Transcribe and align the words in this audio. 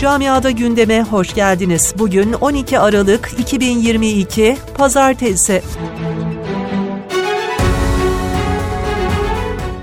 Camiada 0.00 0.50
gündeme 0.50 1.02
hoş 1.02 1.34
geldiniz. 1.34 1.94
Bugün 1.98 2.32
12 2.32 2.78
Aralık 2.78 3.30
2022 3.38 4.56
Pazartesi. 4.74 5.62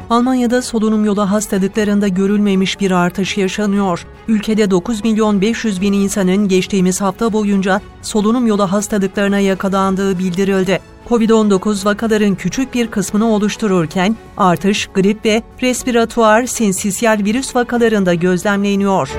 Almanya'da 0.09 0.61
solunum 0.61 1.05
yolu 1.05 1.31
hastalıklarında 1.31 2.07
görülmemiş 2.07 2.79
bir 2.79 2.91
artış 2.91 3.37
yaşanıyor. 3.37 4.05
Ülkede 4.27 4.71
9 4.71 5.03
milyon 5.03 5.41
500 5.41 5.81
bin 5.81 5.93
insanın 5.93 6.47
geçtiğimiz 6.47 7.01
hafta 7.01 7.33
boyunca 7.33 7.81
solunum 8.01 8.47
yolu 8.47 8.71
hastalıklarına 8.71 9.39
yakalandığı 9.39 10.19
bildirildi. 10.19 10.79
Covid-19 11.09 11.85
vakaların 11.85 12.35
küçük 12.35 12.73
bir 12.73 12.87
kısmını 12.87 13.27
oluştururken 13.29 14.15
artış 14.37 14.87
grip 14.87 15.25
ve 15.25 15.43
respiratuar 15.61 16.45
sinsisiyal 16.45 17.19
virüs 17.25 17.55
vakalarında 17.55 18.13
gözlemleniyor. 18.13 19.09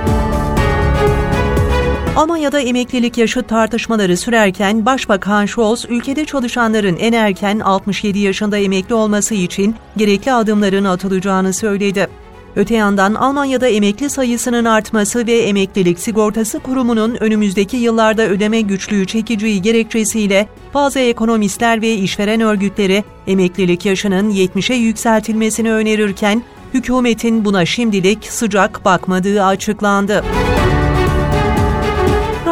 Almanya'da 2.19 2.61
emeklilik 2.61 3.19
yaşı 3.19 3.43
tartışmaları 3.43 4.17
sürerken 4.17 4.87
Başbakan 4.87 5.47
Scholz, 5.47 5.87
ülkede 5.89 6.25
çalışanların 6.25 6.97
en 6.97 7.13
erken 7.13 7.61
67 7.61 8.19
yaşında 8.19 8.59
emekli 8.59 8.95
olması 8.95 9.35
için 9.35 9.75
gerekli 9.97 10.33
adımların 10.33 10.85
atılacağını 10.85 11.53
söyledi. 11.53 12.09
Öte 12.57 12.75
yandan 12.75 13.15
Almanya'da 13.15 13.69
emekli 13.69 14.11
sayısının 14.11 14.65
artması 14.65 15.27
ve 15.27 15.39
Emeklilik 15.39 15.99
Sigortası 15.99 16.59
Kurumu'nun 16.59 17.17
önümüzdeki 17.21 17.77
yıllarda 17.77 18.23
ödeme 18.23 18.61
güçlüğü 18.61 19.07
çekeceği 19.07 19.63
gerekçesiyle 19.63 20.49
bazı 20.75 20.99
ekonomistler 20.99 21.83
ve 21.83 21.95
işveren 21.95 22.41
örgütleri 22.41 23.05
emeklilik 23.27 23.87
yaşının 23.87 24.31
70'e 24.31 24.77
yükseltilmesini 24.77 25.73
önerirken 25.73 26.43
hükümetin 26.75 27.45
buna 27.45 27.67
şimdilik 27.67 28.27
sıcak 28.27 28.85
bakmadığı 28.85 29.45
açıklandı. 29.45 30.25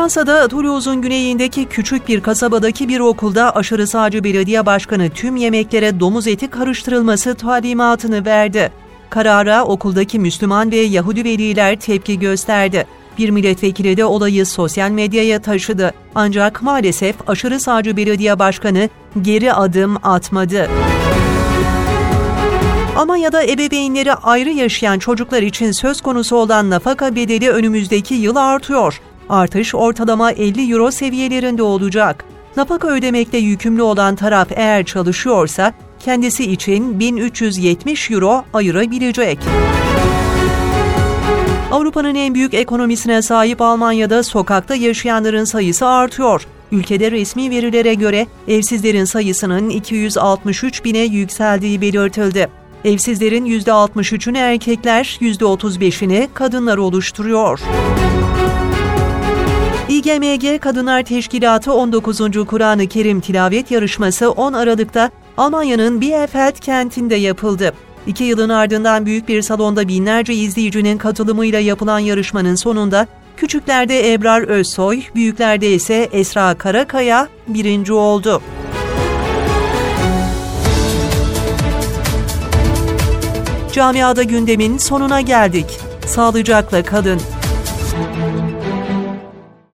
Fransa'da 0.06 0.48
Toulouse'un 0.48 1.02
güneyindeki 1.02 1.64
küçük 1.64 2.08
bir 2.08 2.20
kasabadaki 2.20 2.88
bir 2.88 3.00
okulda 3.00 3.56
aşırı 3.56 3.86
sağcı 3.86 4.24
belediye 4.24 4.66
başkanı 4.66 5.10
tüm 5.10 5.36
yemeklere 5.36 6.00
domuz 6.00 6.26
eti 6.26 6.50
karıştırılması 6.50 7.34
talimatını 7.34 8.24
verdi. 8.24 8.72
Karara 9.10 9.64
okuldaki 9.64 10.18
Müslüman 10.18 10.70
ve 10.70 10.76
Yahudi 10.76 11.24
veliler 11.24 11.80
tepki 11.80 12.18
gösterdi. 12.18 12.86
Bir 13.18 13.30
milletvekili 13.30 13.96
de 13.96 14.04
olayı 14.04 14.46
sosyal 14.46 14.90
medyaya 14.90 15.42
taşıdı. 15.42 15.92
Ancak 16.14 16.62
maalesef 16.62 17.16
aşırı 17.26 17.60
sağcı 17.60 17.96
belediye 17.96 18.38
başkanı 18.38 18.88
geri 19.22 19.52
adım 19.52 19.96
atmadı. 20.02 20.70
Almanya'da 22.96 23.44
ebeveynleri 23.44 24.14
ayrı 24.14 24.50
yaşayan 24.50 24.98
çocuklar 24.98 25.42
için 25.42 25.72
söz 25.72 26.00
konusu 26.00 26.36
olan 26.36 26.70
nafaka 26.70 27.16
bedeli 27.16 27.50
önümüzdeki 27.50 28.14
yıl 28.14 28.36
artıyor. 28.36 29.00
Artış 29.28 29.74
ortalama 29.74 30.32
50 30.32 30.72
euro 30.72 30.90
seviyelerinde 30.90 31.62
olacak. 31.62 32.24
Nafaka 32.56 32.88
ödemekle 32.88 33.38
yükümlü 33.38 33.82
olan 33.82 34.16
taraf 34.16 34.48
eğer 34.50 34.84
çalışıyorsa 34.84 35.72
kendisi 36.00 36.52
için 36.52 37.00
1370 37.00 38.10
euro 38.10 38.44
ayırabilecek. 38.52 39.38
Avrupa'nın 41.70 42.14
en 42.14 42.34
büyük 42.34 42.54
ekonomisine 42.54 43.22
sahip 43.22 43.60
Almanya'da 43.60 44.22
sokakta 44.22 44.74
yaşayanların 44.74 45.44
sayısı 45.44 45.86
artıyor. 45.86 46.46
Ülkede 46.72 47.10
resmi 47.10 47.50
verilere 47.50 47.94
göre 47.94 48.26
evsizlerin 48.48 49.04
sayısının 49.04 49.68
263 49.68 50.84
bine 50.84 50.98
yükseldiği 50.98 51.80
belirtildi. 51.80 52.48
Evsizlerin 52.84 53.46
%63'ünü 53.46 54.38
erkekler, 54.38 55.18
%35'ini 55.20 56.28
kadınlar 56.34 56.76
oluşturuyor. 56.76 57.60
İGMG 59.88 60.60
Kadınlar 60.60 61.02
Teşkilatı 61.02 61.72
19. 61.72 62.20
Kur'an-ı 62.46 62.88
Kerim 62.88 63.20
tilavet 63.20 63.70
yarışması 63.70 64.30
10 64.30 64.52
Aralık'ta 64.52 65.10
Almanya'nın 65.36 66.00
Bielefeld 66.00 66.58
kentinde 66.58 67.14
yapıldı. 67.14 67.72
İki 68.06 68.24
yılın 68.24 68.48
ardından 68.48 69.06
büyük 69.06 69.28
bir 69.28 69.42
salonda 69.42 69.88
binlerce 69.88 70.34
izleyicinin 70.34 70.98
katılımıyla 70.98 71.58
yapılan 71.58 71.98
yarışmanın 71.98 72.54
sonunda 72.54 73.06
küçüklerde 73.36 74.12
Ebrar 74.12 74.42
Özsoy, 74.42 75.02
büyüklerde 75.14 75.70
ise 75.70 76.08
Esra 76.12 76.54
Karakaya 76.54 77.28
birinci 77.48 77.92
oldu. 77.92 78.42
Camiada 83.72 84.22
gündemin 84.22 84.78
sonuna 84.78 85.20
geldik. 85.20 85.80
Sağlıcakla 86.06 86.82
kalın. 86.82 87.20